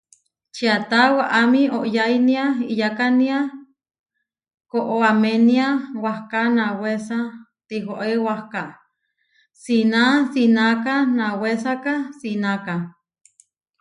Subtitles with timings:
[0.55, 3.37] Čiáta waʼámi oyainia iʼyakania,
[4.71, 5.67] koʼaménia
[6.03, 7.19] wahká nawésa
[7.67, 8.63] tihoé wahká,
[9.61, 10.01] sina
[10.31, 12.75] sináka nawésaka sináka.